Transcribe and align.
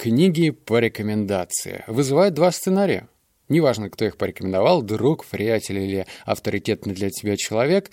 Книги 0.00 0.48
по 0.48 0.78
рекомендации 0.78 1.84
вызывают 1.86 2.32
два 2.32 2.50
сценария. 2.52 3.06
Неважно, 3.50 3.90
кто 3.90 4.06
их 4.06 4.16
порекомендовал, 4.16 4.80
друг, 4.80 5.26
приятель 5.26 5.78
или 5.78 6.06
авторитетный 6.24 6.94
для 6.94 7.10
тебя 7.10 7.36
человек. 7.36 7.90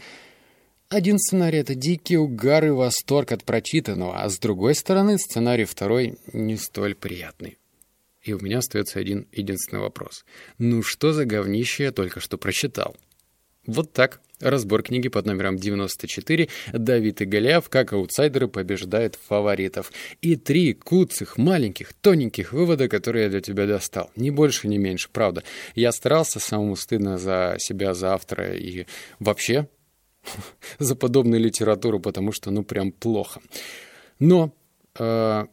Один 0.88 1.20
сценарий— 1.20 1.58
это 1.60 1.76
дикий 1.76 2.16
угар 2.16 2.64
и 2.64 2.70
восторг 2.70 3.34
от 3.34 3.44
прочитанного, 3.44 4.22
а 4.22 4.30
с 4.30 4.40
другой 4.40 4.76
стороны 4.76 5.18
сценарий 5.18 5.66
второй 5.66 6.18
не 6.32 6.56
столь 6.56 6.96
приятный. 6.96 7.58
И 8.22 8.32
у 8.32 8.40
меня 8.40 8.60
остается 8.60 9.00
один 9.00 9.28
единственный 9.34 9.82
вопрос. 9.82 10.24
Ну 10.60 10.84
что 10.84 11.12
за 11.12 11.26
говнище 11.26 11.84
я 11.84 11.92
только 11.92 12.22
что 12.22 12.38
прочитал? 12.38 12.96
Вот 13.68 13.92
так. 13.94 14.22
Разбор 14.40 14.84
книги 14.84 15.10
под 15.10 15.26
номером 15.26 15.58
94 15.58 16.48
«Давид 16.72 17.22
и 17.22 17.26
Голиаф. 17.26 17.70
Как 17.70 17.94
аутсайдеры 17.94 18.48
побеждают 18.48 19.16
фаворитов». 19.16 19.92
И 20.22 20.36
три 20.36 20.74
куцых, 20.74 21.38
маленьких, 21.38 21.94
тоненьких 21.94 22.54
вывода, 22.54 22.88
которые 22.88 23.26
я 23.26 23.30
для 23.30 23.42
тебя 23.42 23.66
достал. 23.66 24.12
Ни 24.16 24.30
больше, 24.30 24.68
ни 24.68 24.78
меньше, 24.78 25.10
правда. 25.12 25.44
Я 25.76 25.92
старался, 25.92 26.40
самому 26.40 26.76
стыдно 26.76 27.18
за 27.18 27.56
себя, 27.58 27.94
за 27.94 28.14
автора 28.14 28.56
и 28.56 28.86
вообще 29.20 29.68
за 30.80 30.96
подобную 30.96 31.42
литературу, 31.42 32.00
потому 32.00 32.32
что, 32.32 32.52
ну, 32.52 32.64
прям 32.64 32.92
плохо. 32.92 33.42
Но 34.20 34.54
э, 35.00 35.46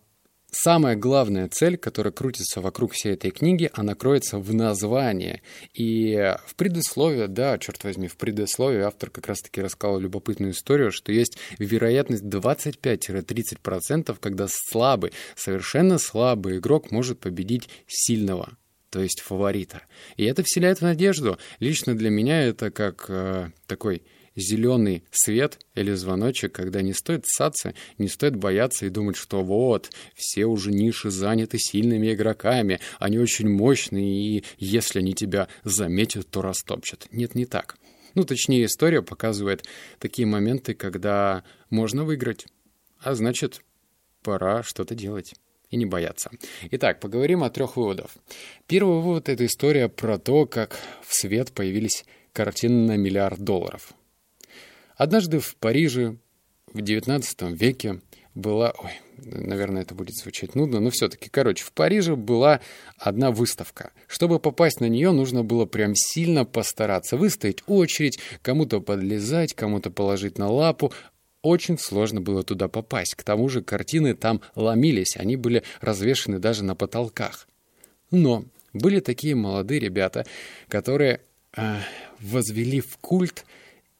самая 0.54 0.96
главная 0.96 1.48
цель, 1.48 1.76
которая 1.76 2.12
крутится 2.12 2.60
вокруг 2.60 2.92
всей 2.92 3.14
этой 3.14 3.30
книги, 3.30 3.70
она 3.74 3.94
кроется 3.94 4.38
в 4.38 4.54
названии. 4.54 5.42
И 5.74 6.34
в 6.46 6.54
предисловии, 6.54 7.26
да, 7.26 7.58
черт 7.58 7.84
возьми, 7.84 8.08
в 8.08 8.16
предисловии 8.16 8.80
автор 8.80 9.10
как 9.10 9.26
раз-таки 9.26 9.60
рассказал 9.60 9.98
любопытную 9.98 10.52
историю, 10.52 10.92
что 10.92 11.12
есть 11.12 11.36
вероятность 11.58 12.24
25-30%, 12.24 14.16
когда 14.20 14.46
слабый, 14.48 15.12
совершенно 15.36 15.98
слабый 15.98 16.58
игрок 16.58 16.90
может 16.90 17.18
победить 17.20 17.68
сильного 17.86 18.56
то 18.90 19.00
есть 19.00 19.20
фаворита. 19.22 19.82
И 20.16 20.24
это 20.24 20.44
вселяет 20.44 20.78
в 20.78 20.82
надежду. 20.82 21.36
Лично 21.58 21.96
для 21.96 22.10
меня 22.10 22.42
это 22.44 22.70
как 22.70 23.06
э, 23.08 23.50
такой 23.66 24.04
зеленый 24.36 25.04
свет 25.10 25.58
или 25.74 25.92
звоночек, 25.92 26.52
когда 26.52 26.82
не 26.82 26.92
стоит 26.92 27.26
ссаться, 27.26 27.74
не 27.98 28.08
стоит 28.08 28.36
бояться 28.36 28.86
и 28.86 28.90
думать, 28.90 29.16
что 29.16 29.42
вот, 29.42 29.90
все 30.14 30.46
уже 30.46 30.72
ниши 30.72 31.10
заняты 31.10 31.58
сильными 31.58 32.12
игроками, 32.12 32.80
они 32.98 33.18
очень 33.18 33.48
мощные, 33.48 34.38
и 34.38 34.44
если 34.58 35.00
они 35.00 35.14
тебя 35.14 35.48
заметят, 35.62 36.28
то 36.28 36.42
растопчат. 36.42 37.06
Нет, 37.10 37.34
не 37.34 37.46
так. 37.46 37.76
Ну, 38.14 38.24
точнее, 38.24 38.64
история 38.66 39.02
показывает 39.02 39.64
такие 39.98 40.26
моменты, 40.26 40.74
когда 40.74 41.42
можно 41.70 42.04
выиграть, 42.04 42.46
а 43.00 43.14
значит, 43.14 43.60
пора 44.22 44.62
что-то 44.62 44.94
делать 44.94 45.34
и 45.70 45.76
не 45.76 45.86
бояться. 45.86 46.30
Итак, 46.70 47.00
поговорим 47.00 47.42
о 47.42 47.50
трех 47.50 47.76
выводах. 47.76 48.10
Первый 48.66 49.00
вывод— 49.00 49.28
это 49.30 49.44
история 49.44 49.88
про 49.88 50.18
то, 50.18 50.46
как 50.46 50.78
в 51.04 51.12
свет 51.14 51.52
появились 51.52 52.04
картины 52.32 52.86
на 52.86 52.96
миллиард 52.96 53.40
долларов. 53.40 53.92
Однажды 54.96 55.40
в 55.40 55.56
Париже 55.56 56.16
в 56.72 56.78
XIX 56.78 57.54
веке 57.54 58.00
была... 58.34 58.72
Ой, 58.78 58.90
наверное, 59.18 59.82
это 59.82 59.94
будет 59.94 60.16
звучать 60.16 60.54
нудно, 60.54 60.80
но 60.80 60.90
все-таки, 60.90 61.28
короче, 61.30 61.64
в 61.64 61.72
Париже 61.72 62.16
была 62.16 62.60
одна 62.98 63.30
выставка. 63.30 63.92
Чтобы 64.06 64.38
попасть 64.38 64.80
на 64.80 64.86
нее, 64.86 65.12
нужно 65.12 65.44
было 65.44 65.66
прям 65.66 65.94
сильно 65.94 66.44
постараться. 66.44 67.16
Выстоять 67.16 67.62
очередь, 67.66 68.18
кому-то 68.42 68.80
подлезать, 68.80 69.54
кому-то 69.54 69.90
положить 69.90 70.38
на 70.38 70.48
лапу. 70.50 70.92
Очень 71.42 71.78
сложно 71.78 72.20
было 72.20 72.42
туда 72.42 72.68
попасть. 72.68 73.14
К 73.14 73.22
тому 73.22 73.48
же 73.48 73.62
картины 73.62 74.14
там 74.14 74.40
ломились, 74.54 75.16
они 75.16 75.36
были 75.36 75.62
развешаны 75.80 76.38
даже 76.38 76.64
на 76.64 76.74
потолках. 76.74 77.46
Но 78.10 78.44
были 78.72 79.00
такие 79.00 79.34
молодые 79.34 79.78
ребята, 79.78 80.26
которые 80.68 81.20
э, 81.56 81.78
возвели 82.20 82.80
в 82.80 82.96
культ 82.98 83.44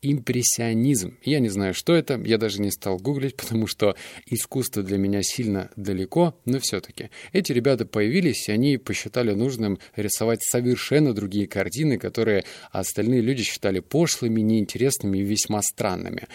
импрессионизм. 0.05 1.17
Я 1.23 1.41
не 1.41 1.49
знаю, 1.49 1.75
что 1.75 1.95
это, 1.95 2.21
я 2.25 2.39
даже 2.39 2.61
не 2.61 2.71
стал 2.71 2.99
гуглить, 2.99 3.37
потому 3.39 3.67
что 3.67 3.97
искусство 4.27 4.83
для 4.83 4.99
меня 4.99 5.23
сильно 5.23 5.71
далеко, 5.77 6.39
но 6.45 6.59
все-таки. 6.61 7.11
Эти 7.33 7.53
ребята 7.53 7.87
появились, 7.87 8.49
и 8.49 8.53
они 8.53 8.77
посчитали 8.77 9.33
нужным 9.33 9.79
рисовать 9.97 10.43
совершенно 10.43 11.15
другие 11.15 11.47
картины, 11.47 11.99
которые 11.99 12.45
остальные 12.71 13.21
люди 13.21 13.43
считали 13.43 13.81
пошлыми, 13.81 14.41
неинтересными 14.41 15.19
и 15.19 15.23
весьма 15.23 15.63
странными. 15.63 16.29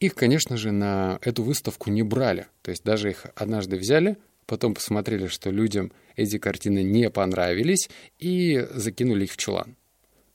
Их, 0.00 0.14
конечно 0.14 0.56
же, 0.56 0.72
на 0.72 1.18
эту 1.22 1.42
выставку 1.42 1.90
не 1.90 2.02
брали. 2.02 2.46
То 2.62 2.70
есть 2.70 2.84
даже 2.84 3.10
их 3.10 3.26
однажды 3.36 3.76
взяли, 3.76 4.16
потом 4.46 4.74
посмотрели, 4.74 5.28
что 5.28 5.50
людям 5.50 5.92
эти 6.16 6.38
картины 6.38 6.82
не 6.82 7.10
понравились, 7.10 7.88
и 8.18 8.66
закинули 8.72 9.24
их 9.24 9.32
в 9.32 9.36
чулан. 9.36 9.76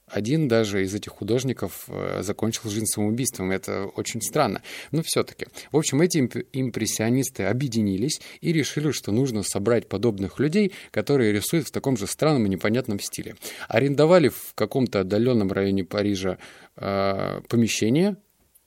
Один 0.09 0.47
даже 0.47 0.84
из 0.84 0.94
этих 0.94 1.12
художников 1.12 1.86
э, 1.88 2.22
закончил 2.22 2.70
жизнь 2.70 2.86
самоубийством. 2.86 3.52
Это 3.52 3.86
очень 3.86 4.22
странно. 4.22 4.62
Но 4.92 5.03
все-таки. 5.03 5.47
В 5.72 5.78
общем, 5.78 6.02
эти 6.02 6.18
импрессионисты 6.53 7.44
объединились 7.44 8.22
и 8.42 8.52
решили, 8.52 8.92
что 8.92 9.12
нужно 9.12 9.44
собрать 9.44 9.88
подобных 9.88 10.40
людей, 10.40 10.74
которые 10.92 11.31
рисуют 11.31 11.68
в 11.68 11.72
таком 11.72 11.97
же 11.97 12.08
странном 12.08 12.46
и 12.46 12.50
непонятном 12.50 13.00
стиле. 13.00 13.36
Арендовали 13.68 14.30
в 14.30 14.53
каком-то 14.56 15.02
отдаленном 15.02 15.52
районе 15.52 15.84
Парижа 15.84 16.38
э, 16.76 17.41
помещение, 17.47 18.18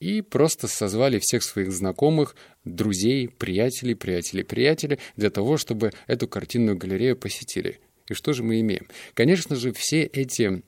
и 0.03 0.21
просто 0.21 0.67
созвали 0.67 1.21
всех 1.21 1.45
своих 1.45 1.71
знакомых, 1.71 2.35
друзей, 2.65 3.29
приятелей, 3.29 3.95
приятелей, 3.95 4.43
приятелей 4.43 4.99
для 5.15 5.31
того, 5.31 5.57
чтобы 5.57 5.93
эту 6.09 6.27
картинную 6.27 6.77
галерею 6.77 7.17
посетили. 7.17 7.79
И 8.09 8.15
что 8.15 8.33
же 8.33 8.43
мы 8.43 8.61
имеем? 8.61 8.89
Конечно 9.15 9.55
же, 9.55 9.73
все 9.73 10.03
эти 10.03 10.63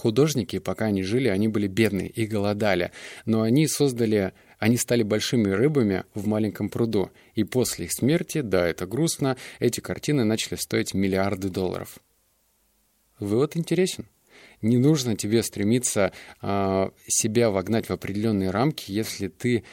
Художники, 0.00 0.58
пока 0.58 0.86
они 0.86 1.02
жили, 1.02 1.28
они 1.28 1.48
были 1.48 1.66
бедны 1.66 2.06
и 2.06 2.24
голодали, 2.24 2.90
но 3.26 3.42
они 3.42 3.66
создали, 3.66 4.32
они 4.58 4.78
стали 4.78 5.02
большими 5.02 5.50
рыбами 5.50 6.04
в 6.14 6.26
маленьком 6.26 6.70
пруду, 6.70 7.10
и 7.34 7.44
после 7.44 7.84
их 7.84 7.92
смерти, 7.92 8.40
да, 8.40 8.66
это 8.66 8.86
грустно, 8.86 9.36
эти 9.58 9.80
картины 9.80 10.24
начали 10.24 10.54
стоить 10.56 10.94
миллиарды 10.94 11.50
долларов. 11.50 11.98
Вывод 13.18 13.58
интересен. 13.58 14.06
Не 14.62 14.78
нужно 14.78 15.18
тебе 15.18 15.42
стремиться 15.42 16.12
э, 16.40 16.90
себя 17.06 17.50
вогнать 17.50 17.90
в 17.90 17.92
определенные 17.92 18.48
рамки, 18.48 18.90
если 18.90 19.28
ты 19.28 19.64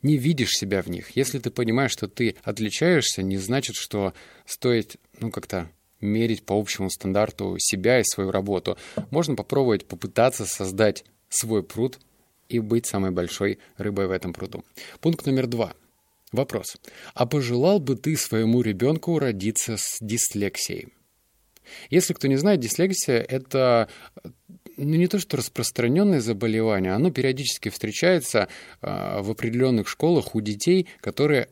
не 0.00 0.16
видишь 0.16 0.56
себя 0.56 0.80
в 0.80 0.88
них. 0.88 1.10
Если 1.14 1.38
ты 1.40 1.50
понимаешь, 1.50 1.92
что 1.92 2.08
ты 2.08 2.36
отличаешься, 2.42 3.22
не 3.22 3.36
значит, 3.36 3.76
что 3.76 4.14
стоит, 4.46 4.96
ну, 5.20 5.30
как-то 5.30 5.68
мерить 6.04 6.44
по 6.44 6.58
общему 6.58 6.90
стандарту 6.90 7.56
себя 7.58 8.00
и 8.00 8.04
свою 8.04 8.30
работу. 8.30 8.76
Можно 9.10 9.34
попробовать 9.34 9.86
попытаться 9.86 10.46
создать 10.46 11.04
свой 11.28 11.62
пруд 11.62 11.98
и 12.48 12.60
быть 12.60 12.86
самой 12.86 13.10
большой 13.10 13.58
рыбой 13.76 14.06
в 14.06 14.10
этом 14.10 14.32
пруду. 14.32 14.64
Пункт 15.00 15.26
номер 15.26 15.46
два. 15.46 15.72
Вопрос. 16.32 16.76
А 17.14 17.26
пожелал 17.26 17.78
бы 17.78 17.96
ты 17.96 18.16
своему 18.16 18.60
ребенку 18.60 19.18
родиться 19.18 19.76
с 19.76 19.98
дислексией? 20.00 20.88
Если 21.90 22.12
кто 22.12 22.28
не 22.28 22.36
знает, 22.36 22.60
дислексия— 22.60 23.20
это 23.28 23.88
ну, 24.76 24.96
не 24.96 25.06
то 25.06 25.18
что 25.18 25.36
распространенное 25.36 26.20
заболевание, 26.20 26.92
оно 26.92 27.10
периодически 27.10 27.68
встречается 27.68 28.48
э, 28.82 29.20
в 29.20 29.30
определенных 29.30 29.88
школах 29.88 30.34
у 30.34 30.40
детей, 30.40 30.88
которые 31.00 31.48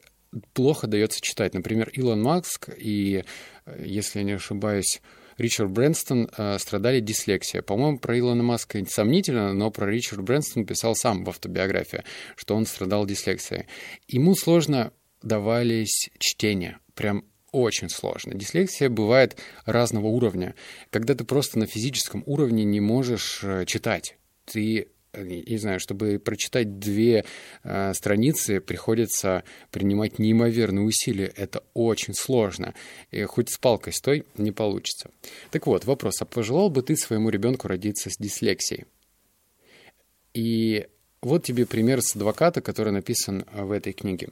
плохо 0.53 0.87
дается 0.87 1.20
читать. 1.20 1.54
Например, 1.54 1.88
Илон 1.91 2.22
Маск 2.22 2.70
и, 2.76 3.25
э, 3.66 3.84
если 3.84 4.20
я 4.20 4.25
не 4.25 4.32
ошибаюсь, 4.32 5.00
Ричард 5.38 5.70
Брэнстон 5.70 6.28
э, 6.37 6.59
страдали 6.59 7.00
дислексией. 7.00 7.62
По-моему, 7.62 7.98
про 7.98 8.19
Илона 8.19 8.43
Маска 8.43 8.84
сомнительно, 8.87 9.53
но 9.53 9.70
про 9.70 9.91
Ричард 9.91 10.22
Брэнстон 10.22 10.66
писал 10.66 10.94
сам 10.94 11.25
в 11.25 11.28
автобиографии, 11.31 12.04
что 12.37 12.54
он 12.54 12.66
страдал 12.66 13.06
дислексией. 13.06 13.66
Ему 14.09 14.34
сложно 14.34 14.93
давались 15.22 16.10
чтения, 16.19 16.78
прям 16.94 17.25
очень 17.53 17.91
сложно. 17.91 18.34
Дислексия 18.34 18.88
бывает 18.88 19.37
разного 19.67 20.06
уровня. 20.06 20.55
Когда 20.90 21.14
ты 21.14 21.25
просто 21.25 21.58
на 21.58 21.67
физическом 21.67 22.23
уровне 22.26 22.64
не 22.64 22.81
можешь 22.81 23.40
э, 23.43 23.64
читать, 23.67 24.17
ты 24.44 24.88
не 25.14 25.59
знаю, 25.59 25.81
чтобы 25.81 26.19
прочитать 26.19 26.79
две 26.79 27.25
э, 27.62 27.94
страницы, 27.94 28.61
приходится 28.61 29.44
принимать 29.70 30.19
неимоверные 30.19 30.85
усилия. 30.85 31.32
Это 31.37 31.62
очень 31.75 32.14
сложно. 32.14 32.75
И 33.11 33.23
хоть 33.25 33.50
с 33.50 33.59
палкой 33.59 33.93
стой, 33.93 34.25
не 34.37 34.53
получится. 34.53 35.11
Так 35.50 35.67
вот, 35.67 35.85
вопрос. 35.85 36.23
А 36.23 36.25
пожелал 36.25 36.70
бы 36.70 36.82
ты 36.82 36.97
своему 36.97 37.29
ребенку 37.29 37.69
родиться 37.69 38.11
с 38.11 38.17
дислексией? 38.17 38.87
И 40.35 40.87
вот 41.20 41.44
тебе 41.44 41.67
пример 41.67 42.00
с 42.00 42.17
адвоката, 42.17 42.61
который 42.61 42.93
написан 42.93 43.44
в 43.53 43.70
этой 43.70 43.93
книге. 43.93 44.31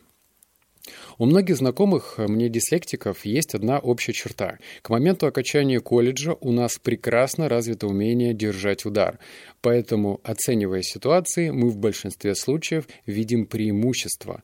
У 1.19 1.27
многих 1.27 1.57
знакомых 1.57 2.15
э, 2.17 2.27
мне 2.27 2.49
дислектиков 2.49 3.25
есть 3.25 3.55
одна 3.55 3.79
общая 3.79 4.13
черта. 4.13 4.59
К 4.83 4.91
моменту 4.91 5.27
окончания 5.27 5.81
колледжа 5.81 6.37
у 6.41 6.53
нас 6.53 6.79
прекрасно 6.79 7.49
развито 7.49 7.87
умение 7.87 8.35
держать 8.35 8.85
удар. 8.85 9.19
Поэтому, 9.61 10.21
оценивая 10.25 10.83
ситуации, 10.83 11.51
мы 11.51 11.69
в 11.71 11.77
большинстве 11.77 12.35
случаев 12.35 12.89
видим 13.07 13.47
преимущество. 13.47 14.43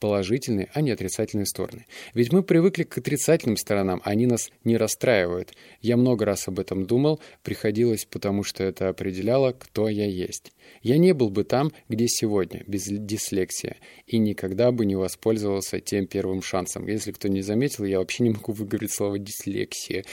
Положительные, 0.00 0.68
а 0.72 0.80
не 0.80 0.90
отрицательные 0.90 1.46
стороны. 1.46 1.86
Ведь 2.14 2.32
мы 2.32 2.42
привыкли 2.42 2.82
к 2.82 2.98
отрицательным 2.98 3.56
сторонам, 3.56 4.00
они 4.04 4.26
нас 4.26 4.50
не 4.64 4.76
расстраивают. 4.76 5.52
Я 5.80 5.96
много 5.96 6.24
раз 6.24 6.48
об 6.48 6.58
этом 6.58 6.86
думал, 6.86 7.20
приходилось, 7.42 8.06
потому 8.06 8.42
что 8.42 8.64
это 8.64 8.88
определяло, 8.88 9.52
кто 9.52 9.88
я 9.88 10.06
есть. 10.06 10.52
Я 10.82 10.98
не 10.98 11.12
был 11.12 11.30
бы 11.30 11.44
там, 11.44 11.72
где 11.88 12.08
сегодня, 12.08 12.64
без 12.66 12.84
дислексии, 12.86 13.76
и 14.06 14.18
никогда 14.18 14.72
бы 14.72 14.86
не 14.86 14.96
воспользовался 14.96 15.80
тем 15.80 16.06
первым 16.06 16.42
шансом. 16.42 16.86
Если 16.88 17.12
кто 17.12 17.28
не 17.28 17.42
заметил, 17.42 17.84
я 17.84 17.98
вообще 17.98 18.24
не 18.24 18.30
могу 18.30 18.52
выговорить 18.52 18.92
слово 18.92 19.18
«дислексия». 19.18 20.04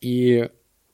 И 0.00 0.48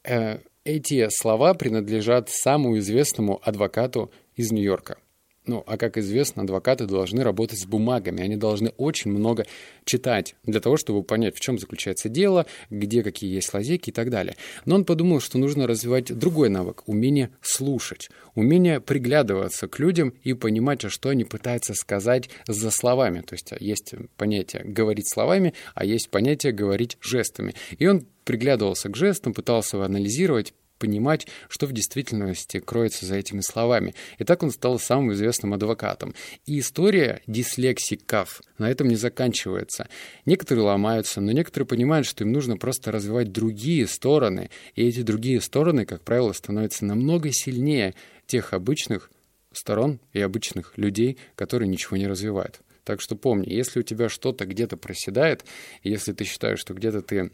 э, 0.04 0.38
эти 0.64 1.08
слова 1.10 1.54
принадлежат 1.54 2.30
самому 2.30 2.78
известному 2.78 3.40
адвокату 3.42 4.10
из 4.36 4.52
Нью-Йорка. 4.52 4.98
Ну, 5.46 5.62
а 5.66 5.76
как 5.76 5.98
известно, 5.98 6.42
адвокаты 6.42 6.86
должны 6.86 7.22
работать 7.22 7.58
с 7.58 7.66
бумагами, 7.66 8.22
они 8.22 8.36
должны 8.36 8.70
очень 8.78 9.10
много 9.10 9.44
читать 9.84 10.36
для 10.44 10.58
того, 10.58 10.78
чтобы 10.78 11.02
понять, 11.02 11.36
в 11.36 11.40
чем 11.40 11.58
заключается 11.58 12.08
дело, 12.08 12.46
где 12.70 13.02
какие 13.02 13.34
есть 13.34 13.52
лазейки 13.52 13.90
и 13.90 13.92
так 13.92 14.08
далее. 14.08 14.36
Но 14.64 14.76
он 14.76 14.86
подумал, 14.86 15.20
что 15.20 15.36
нужно 15.36 15.66
развивать 15.66 16.16
другой 16.16 16.48
навык– 16.48 16.82
умение 16.86 17.28
слушать, 17.42 18.08
умение 18.34 18.80
приглядываться 18.80 19.68
к 19.68 19.78
людям 19.78 20.14
и 20.22 20.32
понимать, 20.32 20.82
а 20.86 20.88
что 20.88 21.10
они 21.10 21.24
пытаются 21.24 21.74
сказать 21.74 22.30
за 22.48 22.70
словами. 22.70 23.20
То 23.20 23.34
есть 23.34 23.52
есть 23.60 23.94
понятие 24.16 24.62
«говорить 24.64 25.12
словами», 25.12 25.52
а 25.74 25.84
есть 25.84 26.08
понятие 26.08 26.52
«говорить 26.52 26.96
жестами». 27.02 27.54
И 27.78 27.86
он 27.86 28.06
приглядывался 28.24 28.88
к 28.88 28.96
жестам, 28.96 29.34
пытался 29.34 29.84
анализировать, 29.84 30.54
понимать, 30.84 31.26
что 31.48 31.66
в 31.66 31.72
действительности 31.72 32.60
кроется 32.60 33.06
за 33.06 33.16
этими 33.16 33.40
словами. 33.40 33.94
И 34.18 34.24
так 34.24 34.42
он 34.42 34.50
стал 34.50 34.78
самым 34.78 35.14
известным 35.14 35.54
адвокатом. 35.54 36.14
И 36.44 36.58
история 36.60 37.22
дислексиков 37.26 38.42
на 38.58 38.70
этом 38.70 38.88
не 38.88 38.96
заканчивается. 38.96 39.88
Некоторые 40.26 40.66
ломаются, 40.66 41.22
но 41.22 41.32
некоторые 41.32 41.66
понимают, 41.66 42.06
что 42.06 42.22
им 42.22 42.32
нужно 42.32 42.58
просто 42.58 42.92
развивать 42.92 43.32
другие 43.32 43.86
стороны. 43.86 44.50
И 44.74 44.86
эти 44.86 45.00
другие 45.00 45.40
стороны, 45.40 45.86
как 45.86 46.02
правило, 46.02 46.34
становятся 46.34 46.84
намного 46.84 47.30
сильнее 47.32 47.94
тех 48.26 48.52
обычных 48.52 49.10
сторон 49.52 50.00
и 50.12 50.20
обычных 50.20 50.76
людей, 50.76 51.16
которые 51.34 51.68
ничего 51.68 51.96
не 51.96 52.06
развивают. 52.06 52.60
Так 52.84 53.00
что 53.00 53.16
помни, 53.16 53.48
если 53.48 53.80
у 53.80 53.82
тебя 53.82 54.10
что-то 54.10 54.44
где-то 54.44 54.76
проседает, 54.76 55.46
если 55.82 56.12
ты 56.12 56.24
считаешь, 56.24 56.60
что 56.60 56.74
где-то 56.74 57.00
ты 57.00 57.30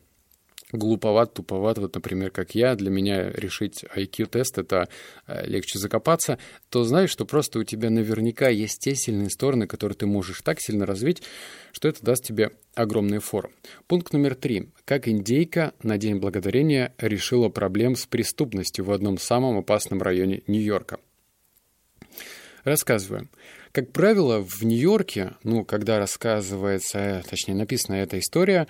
глуповат, 0.73 1.35
туповат, 1.35 1.79
вот, 1.79 1.95
например, 1.95 2.31
как 2.31 2.55
я, 2.55 2.75
для 2.75 2.91
меня 2.91 3.31
решить 3.31 3.85
IQ-тест— 3.85 4.57
это 4.59 4.89
э, 5.27 5.47
легче 5.47 5.79
закопаться, 5.79 6.39
то 6.69 6.85
знаешь, 6.85 7.11
что 7.11 7.25
просто 7.25 7.59
у 7.59 7.65
тебя 7.65 7.91
наверняка 7.91 8.49
есть 8.49 8.81
те 8.81 8.95
сильные 8.95 9.31
стороны, 9.31 9.67
которые 9.67 9.97
ты 9.97 10.07
можешь 10.07 10.43
так 10.43 10.61
сильно 10.61 10.87
развить, 10.87 11.23
что 11.73 11.89
это 11.89 12.03
даст 12.03 12.25
тебе 12.25 12.51
огромный 12.75 13.19
форум. 13.19 13.53
Пункт 13.87 14.13
номер 14.13 14.35
три. 14.35 14.71
Как 14.85 15.09
индейка 15.09 15.73
на 15.83 15.99
День 15.99 16.17
Благодарения 16.17 16.95
решила 16.99 17.49
проблем 17.49 17.97
с 17.97 18.07
преступностью 18.07 18.85
в 18.85 18.93
одном 18.93 19.19
самом 19.19 19.59
опасном 19.59 20.03
районе 20.03 20.43
Нью-Йорка. 20.47 20.99
Рассказываем. 22.65 23.31
Как 23.73 23.93
правило, 23.93 24.41
в 24.43 24.65
Нью-Йорке, 24.65 25.35
ну, 25.45 25.65
когда 25.65 25.99
рассказывается, 25.99 27.23
точнее, 27.29 27.55
написана 27.55 27.97
эта 27.97 28.19
история, 28.19 28.67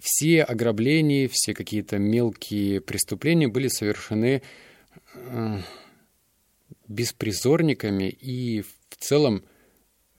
все 0.00 0.42
ограбления, 0.42 1.28
все 1.30 1.54
какие-то 1.54 1.98
мелкие 1.98 2.80
преступления 2.80 3.48
были 3.48 3.68
совершены 3.68 4.42
э, 5.14 5.58
беспризорниками 6.88 8.08
и 8.08 8.62
в 8.62 8.96
целом 8.98 9.44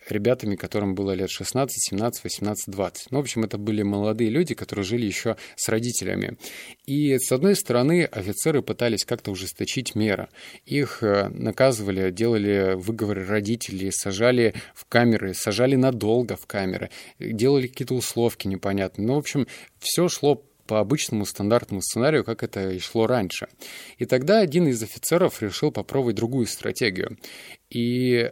ребятами, 0.09 0.55
которым 0.55 0.95
было 0.95 1.11
лет 1.11 1.29
16, 1.29 1.89
17, 1.89 2.23
18, 2.23 2.65
20. 2.67 3.11
Ну, 3.11 3.17
в 3.17 3.21
общем, 3.21 3.43
это 3.43 3.57
были 3.57 3.83
молодые 3.83 4.29
люди, 4.29 4.55
которые 4.55 4.83
жили 4.85 5.05
еще 5.05 5.37
с 5.55 5.69
родителями. 5.69 6.37
И, 6.85 7.17
с 7.17 7.31
одной 7.31 7.55
стороны, 7.55 8.03
офицеры 8.05 8.61
пытались 8.61 9.05
как-то 9.05 9.31
ужесточить 9.31 9.95
меры. 9.95 10.29
Их 10.65 11.03
э, 11.03 11.29
наказывали, 11.29 12.11
делали 12.11 12.73
выговоры 12.75 13.25
родителей, 13.25 13.91
сажали 13.91 14.53
в 14.73 14.85
камеры, 14.85 15.33
сажали 15.33 15.75
надолго 15.75 16.35
в 16.35 16.45
камеры, 16.45 16.89
делали 17.19 17.67
какие-то 17.67 17.93
условки 17.93 18.47
непонятные. 18.47 19.07
Ну, 19.07 19.15
в 19.15 19.19
общем, 19.19 19.47
все 19.79 20.07
шло 20.07 20.43
по 20.67 20.79
обычному 20.79 21.25
стандартному 21.25 21.81
сценарию, 21.81 22.23
как 22.23 22.43
это 22.43 22.71
и 22.71 22.79
шло 22.79 23.05
раньше. 23.05 23.47
И 23.97 24.05
тогда 24.05 24.39
один 24.39 24.67
из 24.67 24.81
офицеров 24.81 25.41
решил 25.41 25.71
попробовать 25.71 26.15
другую 26.15 26.45
стратегию. 26.45 27.17
И 27.69 28.31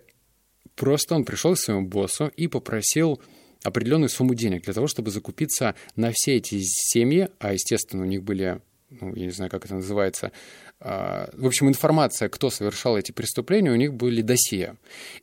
Просто 0.79 1.13
он 1.13 1.25
пришел 1.25 1.55
к 1.55 1.59
своему 1.59 1.85
боссу 1.85 2.31
и 2.37 2.47
попросил 2.47 3.19
определенную 3.63 4.07
сумму 4.07 4.33
денег 4.33 4.63
для 4.63 4.73
того, 4.73 4.87
чтобы 4.87 5.11
закупиться 5.11 5.75
на 5.97 6.11
все 6.13 6.37
эти 6.37 6.57
семьи, 6.63 7.27
а, 7.39 7.51
естественно, 7.51 8.03
у 8.03 8.05
них 8.05 8.23
были, 8.23 8.61
ну, 8.89 9.13
я 9.13 9.25
не 9.25 9.31
знаю, 9.31 9.51
как 9.51 9.65
это 9.65 9.75
называется, 9.75 10.31
а, 10.79 11.29
в 11.33 11.45
общем, 11.45 11.67
информация, 11.67 12.29
кто 12.29 12.49
совершал 12.49 12.97
эти 12.97 13.11
преступления, 13.11 13.71
у 13.71 13.75
них 13.75 13.93
были 13.93 14.21
досье. 14.21 14.77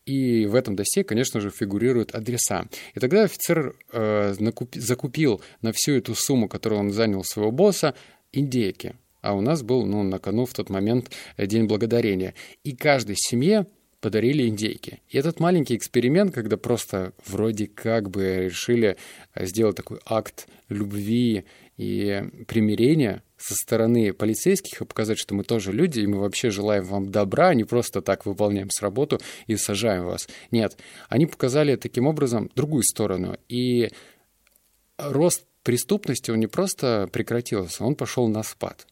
И 0.04 0.44
в 0.44 0.54
этом 0.54 0.76
досье, 0.76 1.04
конечно 1.04 1.40
же, 1.40 1.48
фигурируют 1.48 2.14
адреса. 2.14 2.66
И 2.94 3.00
тогда 3.00 3.22
офицер 3.22 3.74
э, 3.92 4.34
закупил 4.74 5.40
на 5.62 5.72
всю 5.72 5.92
эту 5.92 6.14
сумму, 6.14 6.50
которую 6.50 6.80
он 6.80 6.90
занял 6.90 7.24
своего 7.24 7.50
босса, 7.50 7.94
индейки. 8.30 8.94
А 9.22 9.32
у 9.32 9.40
нас 9.40 9.62
был, 9.62 9.86
ну, 9.86 10.02
на 10.02 10.18
кону 10.18 10.44
в 10.44 10.52
тот 10.52 10.68
момент 10.68 11.10
День 11.38 11.64
Благодарения. 11.64 12.34
И 12.62 12.76
каждой 12.76 13.16
семье 13.16 13.64
подарили 14.00 14.46
индейки. 14.46 15.00
И 15.08 15.18
этот 15.18 15.40
маленький 15.40 15.76
эксперимент, 15.76 16.34
когда 16.34 16.56
просто 16.56 17.12
вроде 17.26 17.66
как 17.66 18.10
бы 18.10 18.46
решили 18.46 18.96
э, 19.34 19.46
сделать 19.46 19.76
такой 19.76 19.98
акт 20.04 20.48
любви 20.68 21.44
и 21.76 22.24
примирения 22.46 23.22
со 23.36 23.54
стороны 23.54 24.12
полицейских 24.12 24.80
и 24.80 24.84
показать, 24.84 25.18
что 25.18 25.34
мы 25.34 25.44
тоже 25.44 25.72
люди, 25.72 26.00
и 26.00 26.06
мы 26.06 26.18
вообще 26.18 26.50
желаем 26.50 26.84
вам 26.84 27.10
добра, 27.10 27.48
а 27.48 27.54
не 27.54 27.64
просто 27.64 28.00
так 28.00 28.26
выполняем 28.26 28.70
с 28.70 28.80
работу 28.80 29.20
и 29.46 29.56
сажаем 29.56 30.06
вас. 30.06 30.28
Нет, 30.50 30.76
они 31.08 31.26
показали 31.26 31.76
таким 31.76 32.06
образом 32.06 32.50
другую 32.54 32.82
сторону. 32.82 33.36
И 33.48 33.90
рост 34.98 35.44
преступности, 35.62 36.30
он 36.30 36.40
не 36.40 36.46
просто 36.46 37.08
прекратился, 37.12 37.84
он 37.84 37.94
пошел 37.94 38.28
на 38.28 38.42
спад. 38.42 38.86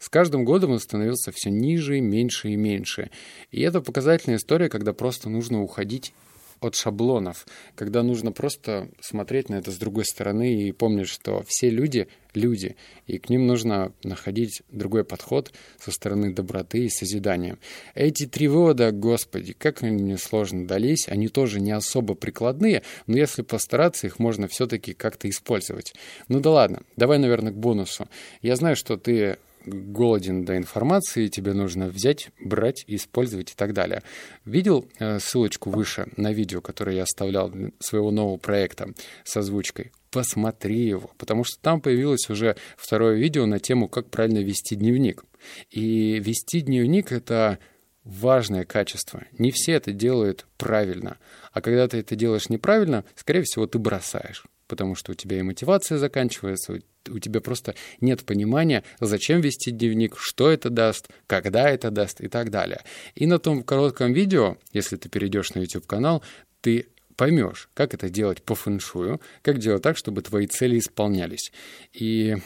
С 0.00 0.08
каждым 0.08 0.44
годом 0.44 0.72
он 0.72 0.80
становился 0.80 1.30
все 1.30 1.50
ниже, 1.50 2.00
меньше 2.00 2.48
и 2.48 2.56
меньше. 2.56 3.10
И 3.52 3.60
это 3.60 3.80
показательная 3.80 4.38
история, 4.38 4.68
когда 4.68 4.92
просто 4.92 5.28
нужно 5.28 5.62
уходить 5.62 6.12
от 6.60 6.74
шаблонов, 6.74 7.46
когда 7.74 8.02
нужно 8.02 8.32
просто 8.32 8.88
смотреть 9.00 9.48
на 9.48 9.56
это 9.56 9.70
с 9.70 9.76
другой 9.76 10.04
стороны 10.04 10.62
и 10.62 10.72
помнить, 10.72 11.08
что 11.08 11.42
все 11.46 11.70
люди— 11.70 12.08
люди, 12.34 12.76
и 13.06 13.18
к 13.18 13.28
ним 13.28 13.46
нужно 13.46 13.92
находить 14.04 14.62
другой 14.70 15.04
подход 15.04 15.52
со 15.78 15.90
стороны 15.90 16.32
доброты 16.32 16.84
и 16.84 16.88
созидания. 16.88 17.58
Эти 17.94 18.26
три 18.26 18.48
вывода, 18.48 18.92
господи, 18.92 19.52
как 19.52 19.82
они 19.82 20.02
мне 20.02 20.18
сложно 20.18 20.66
дались, 20.66 21.08
они 21.08 21.28
тоже 21.28 21.60
не 21.60 21.72
особо 21.72 22.14
прикладные, 22.14 22.82
но 23.06 23.16
если 23.16 23.42
постараться, 23.42 24.06
их 24.06 24.18
можно 24.18 24.48
все-таки 24.48 24.92
как-то 24.92 25.28
использовать. 25.28 25.94
Ну 26.28 26.40
да 26.40 26.50
ладно, 26.50 26.82
давай, 26.96 27.18
наверное, 27.18 27.52
к 27.52 27.56
бонусу. 27.56 28.08
Я 28.42 28.56
знаю, 28.56 28.76
что 28.76 28.96
ты 28.96 29.38
голоден 29.64 30.44
до 30.44 30.56
информации, 30.56 31.28
тебе 31.28 31.52
нужно 31.52 31.88
взять, 31.88 32.30
брать, 32.40 32.84
использовать 32.86 33.52
и 33.52 33.54
так 33.54 33.72
далее. 33.72 34.02
Видел 34.44 34.88
э, 34.98 35.18
ссылочку 35.18 35.70
выше 35.70 36.08
на 36.16 36.32
видео, 36.32 36.60
которое 36.60 36.96
я 36.96 37.02
оставлял 37.02 37.52
своего 37.78 38.10
нового 38.10 38.36
проекта 38.36 38.92
с 39.24 39.36
озвучкой? 39.36 39.92
Посмотри 40.10 40.86
его, 40.86 41.10
потому 41.18 41.44
что 41.44 41.60
там 41.60 41.80
появилось 41.80 42.28
уже 42.30 42.56
второе 42.76 43.16
видео 43.16 43.46
на 43.46 43.60
тему, 43.60 43.88
как 43.88 44.10
правильно 44.10 44.38
вести 44.38 44.74
дневник. 44.74 45.24
И 45.70 46.18
вести 46.18 46.60
дневник— 46.60 47.12
это 47.12 47.58
важное 48.02 48.64
качество. 48.64 49.22
Не 49.38 49.50
все 49.52 49.72
это 49.72 49.92
делают 49.92 50.46
правильно. 50.56 51.18
А 51.52 51.60
когда 51.60 51.86
ты 51.86 51.98
это 51.98 52.16
делаешь 52.16 52.48
неправильно, 52.48 53.04
скорее 53.14 53.42
всего, 53.42 53.66
ты 53.66 53.78
бросаешь 53.78 54.44
потому 54.70 54.94
что 54.94 55.12
у 55.12 55.14
тебя 55.14 55.40
и 55.40 55.42
мотивация 55.42 55.98
заканчивается, 55.98 56.78
у 57.08 57.18
тебя 57.18 57.40
просто 57.40 57.74
нет 58.00 58.24
понимания, 58.24 58.84
зачем 59.00 59.40
вести 59.40 59.72
дневник, 59.72 60.16
что 60.16 60.48
это 60.48 60.70
даст, 60.70 61.08
когда 61.26 61.68
это 61.68 61.90
даст 61.90 62.20
и 62.20 62.28
так 62.28 62.50
далее. 62.50 62.82
И 63.16 63.26
на 63.26 63.40
том 63.40 63.64
коротком 63.64 64.12
видео, 64.12 64.56
если 64.72 64.96
ты 64.96 65.08
перейдешь 65.08 65.54
на 65.54 65.58
YouTube-канал, 65.60 66.22
ты 66.60 66.86
поймешь, 67.16 67.68
как 67.74 67.94
это 67.94 68.08
делать 68.08 68.42
по 68.42 68.54
фэншую, 68.54 69.20
как 69.42 69.58
делать 69.58 69.82
так, 69.82 69.96
чтобы 69.96 70.22
твои 70.22 70.46
цели 70.46 70.78
исполнялись. 70.78 71.52
И 71.92 72.36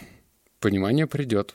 понимание 0.60 1.06
придет. 1.06 1.54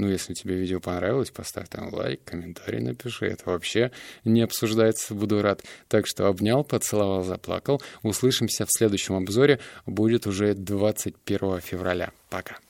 Ну, 0.00 0.08
если 0.08 0.32
тебе 0.32 0.54
видео 0.54 0.80
понравилось, 0.80 1.30
поставь 1.30 1.68
там 1.68 1.92
лайк, 1.92 2.24
комментарий 2.24 2.80
напиши. 2.80 3.26
Это 3.26 3.50
вообще 3.50 3.90
не 4.24 4.40
обсуждается, 4.40 5.12
буду 5.12 5.42
рад. 5.42 5.62
Так 5.88 6.06
что 6.06 6.26
обнял, 6.26 6.64
поцеловал, 6.64 7.22
заплакал. 7.22 7.82
Услышимся 8.02 8.64
в 8.64 8.70
следующем 8.72 9.14
обзоре. 9.16 9.60
Будет 9.84 10.26
уже 10.26 10.54
21 10.54 11.60
февраля. 11.60 12.12
Пока. 12.30 12.60